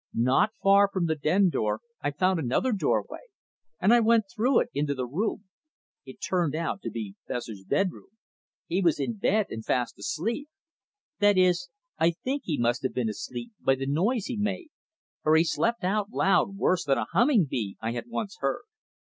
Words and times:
Not 0.15 0.53
far 0.63 0.89
from 0.91 1.05
the 1.05 1.13
den 1.13 1.49
door 1.49 1.79
I 2.01 2.09
found 2.09 2.39
another 2.39 2.71
doorway, 2.71 3.19
and 3.79 3.93
I 3.93 3.99
went 3.99 4.25
through 4.35 4.61
it 4.61 4.69
into 4.73 4.95
the 4.95 5.05
room. 5.05 5.43
It 6.07 6.15
turned 6.27 6.55
out 6.55 6.81
to 6.81 6.89
be 6.89 7.17
Fessor's 7.27 7.63
bedroom. 7.63 8.07
He 8.65 8.81
was 8.81 8.99
in 8.99 9.17
bed 9.17 9.45
and 9.51 9.63
fast 9.63 9.99
asleep. 9.99 10.49
That 11.19 11.37
is, 11.37 11.69
I 11.99 12.13
think 12.23 12.41
he 12.45 12.57
must 12.57 12.81
have 12.81 12.95
been 12.95 13.09
asleep 13.09 13.51
by 13.59 13.75
the 13.75 13.85
noise 13.85 14.25
he 14.25 14.37
made, 14.37 14.69
for 15.21 15.35
he 15.35 15.43
slept 15.43 15.83
out 15.83 16.09
loud 16.09 16.55
worse 16.55 16.83
than 16.83 16.97
a 16.97 17.05
humming 17.11 17.45
bee 17.45 17.77
I 17.79 17.91
had 17.91 18.07
once 18.07 18.37
heard. 18.39 18.63